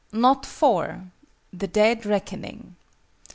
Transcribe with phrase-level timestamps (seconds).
[0.11, 1.11] KNOT IV.
[1.53, 2.75] THE DEAD RECKONING.